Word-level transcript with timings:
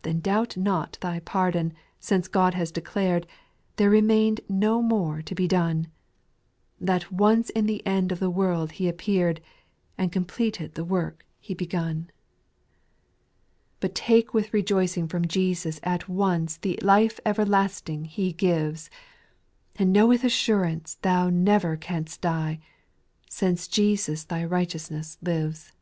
Then 0.02 0.20
doubt 0.20 0.58
not 0.58 0.98
thy 1.00 1.20
pardon, 1.20 1.72
since 1.98 2.28
God 2.28 2.52
has 2.52 2.70
declared, 2.70 3.26
There 3.76 3.88
remaineth 3.88 4.40
no 4.46 4.82
more 4.82 5.22
to 5.22 5.34
be 5.34 5.48
done, 5.48 5.86
That 6.78 7.10
once 7.10 7.48
in 7.48 7.64
the 7.64 7.80
end 7.86 8.12
of 8.12 8.18
the 8.20 8.28
world 8.28 8.72
He 8.72 8.90
ap 8.90 8.98
peared, 8.98 9.40
And 9.96 10.12
completed 10.12 10.74
tVie 10.74 10.86
woxV 10.86 11.16
\1^ 11.16 11.16
Xi^^xjA^. 11.40 11.48
SPIRITUAL 11.48 11.48
SONGS, 11.48 12.10
886 12.12 12.12
7. 12.12 12.12
But 13.80 13.94
take 13.94 14.34
with 14.34 14.52
rejoicing 14.52 15.08
from 15.08 15.26
Jesus 15.26 15.80
at 15.82 16.08
once 16.10 16.58
The 16.58 16.78
life 16.82 17.18
everlasting 17.24 18.04
He 18.04 18.34
gives, 18.34 18.90
And 19.76 19.94
know 19.94 20.06
with 20.06 20.24
assurance 20.24 20.96
thou 21.00 21.30
never 21.30 21.78
canst 21.78 22.20
die, 22.20 22.60
Since 23.30 23.68
Jesus 23.68 24.24
thy 24.24 24.44
righteousness 24.44 25.16
lives. 25.22 25.72